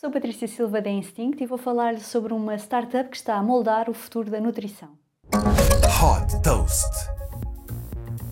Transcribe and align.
Sou 0.00 0.10
Patrícia 0.10 0.48
Silva 0.48 0.80
da 0.80 0.88
Instinct 0.88 1.42
e 1.42 1.46
vou 1.46 1.58
falar-lhe 1.58 2.00
sobre 2.00 2.32
uma 2.32 2.54
startup 2.54 3.10
que 3.10 3.16
está 3.18 3.34
a 3.34 3.42
moldar 3.42 3.90
o 3.90 3.92
futuro 3.92 4.30
da 4.30 4.40
nutrição. 4.40 4.88
Hot 5.30 6.42
Toast. 6.42 7.19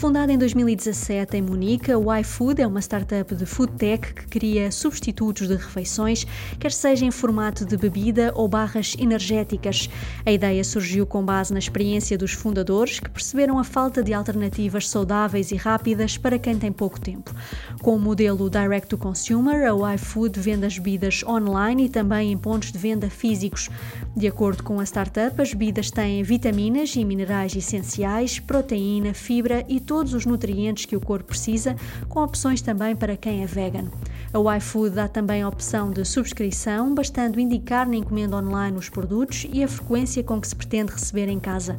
Fundada 0.00 0.32
em 0.32 0.38
2017 0.38 1.36
em 1.36 1.42
Munique, 1.42 1.94
o 1.94 2.10
iFood 2.16 2.62
é 2.62 2.66
uma 2.66 2.80
startup 2.80 3.34
de 3.34 3.44
food 3.44 3.74
tech 3.74 4.14
que 4.14 4.26
cria 4.28 4.72
substitutos 4.72 5.46
de 5.46 5.54
refeições, 5.54 6.26
quer 6.58 6.72
seja 6.72 7.04
em 7.04 7.10
formato 7.10 7.66
de 7.66 7.76
bebida 7.76 8.32
ou 8.34 8.48
barras 8.48 8.96
energéticas. 8.98 9.90
A 10.24 10.32
ideia 10.32 10.64
surgiu 10.64 11.04
com 11.04 11.22
base 11.22 11.52
na 11.52 11.58
experiência 11.58 12.16
dos 12.16 12.32
fundadores, 12.32 12.98
que 12.98 13.10
perceberam 13.10 13.58
a 13.58 13.62
falta 13.62 14.02
de 14.02 14.14
alternativas 14.14 14.88
saudáveis 14.88 15.50
e 15.50 15.56
rápidas 15.56 16.16
para 16.16 16.38
quem 16.38 16.56
tem 16.56 16.72
pouco 16.72 16.98
tempo. 16.98 17.34
Com 17.82 17.94
o 17.94 18.00
modelo 18.00 18.48
Direct 18.48 18.88
to 18.88 18.96
Consumer, 18.96 19.70
o 19.74 19.86
iFood 19.92 20.40
vende 20.40 20.64
as 20.64 20.78
bebidas 20.78 21.22
online 21.24 21.84
e 21.84 21.88
também 21.90 22.32
em 22.32 22.38
pontos 22.38 22.72
de 22.72 22.78
venda 22.78 23.10
físicos. 23.10 23.68
De 24.16 24.26
acordo 24.26 24.62
com 24.62 24.80
a 24.80 24.84
startup, 24.86 25.38
as 25.42 25.52
bebidas 25.52 25.90
têm 25.90 26.22
vitaminas 26.22 26.96
e 26.96 27.04
minerais 27.04 27.54
essenciais, 27.54 28.38
proteína, 28.38 29.12
fibra 29.12 29.62
e 29.68 29.78
todos 29.90 30.14
os 30.14 30.24
nutrientes 30.24 30.84
que 30.84 30.94
o 30.94 31.00
corpo 31.00 31.24
precisa, 31.24 31.74
com 32.08 32.22
opções 32.22 32.62
também 32.62 32.94
para 32.94 33.16
quem 33.16 33.42
é 33.42 33.46
vegan. 33.46 33.90
A 34.32 34.56
iFood 34.58 34.94
dá 34.94 35.08
também 35.08 35.42
a 35.42 35.48
opção 35.48 35.90
de 35.90 36.04
subscrição, 36.04 36.94
bastando 36.94 37.40
indicar 37.40 37.88
na 37.88 37.96
encomenda 37.96 38.36
online 38.36 38.76
os 38.76 38.88
produtos 38.88 39.44
e 39.52 39.64
a 39.64 39.66
frequência 39.66 40.22
com 40.22 40.40
que 40.40 40.46
se 40.46 40.54
pretende 40.54 40.92
receber 40.92 41.28
em 41.28 41.40
casa. 41.40 41.74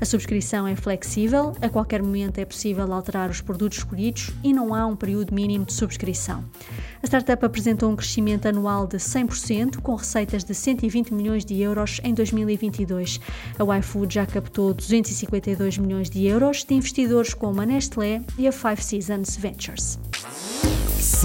A 0.00 0.04
subscrição 0.04 0.68
é 0.68 0.76
flexível, 0.76 1.52
a 1.60 1.68
qualquer 1.68 2.00
momento 2.00 2.38
é 2.38 2.44
possível 2.44 2.92
alterar 2.92 3.28
os 3.28 3.40
produtos 3.40 3.78
escolhidos 3.78 4.30
e 4.44 4.52
não 4.52 4.72
há 4.72 4.86
um 4.86 4.94
período 4.94 5.34
mínimo 5.34 5.64
de 5.64 5.72
subscrição. 5.72 6.44
A 7.02 7.06
startup 7.06 7.44
apresentou 7.44 7.90
um 7.90 7.96
crescimento 7.96 8.46
anual 8.46 8.86
de 8.86 8.98
100%, 8.98 9.80
com 9.80 9.96
receitas 9.96 10.44
de 10.44 10.54
120 10.54 11.12
milhões 11.12 11.44
de 11.44 11.60
euros 11.60 12.00
em 12.04 12.14
2022. 12.14 13.20
A 13.58 13.78
iFood 13.78 14.14
já 14.14 14.24
captou 14.24 14.72
252 14.72 15.78
milhões 15.78 16.08
de 16.08 16.24
euros 16.24 16.62
de 16.62 16.72
investidores 16.72 17.34
como 17.34 17.60
a 17.60 17.66
Nestlé 17.66 18.22
e 18.38 18.46
a 18.46 18.52
Five 18.52 18.80
Seasons 18.80 19.36
Ventures. 19.36 19.98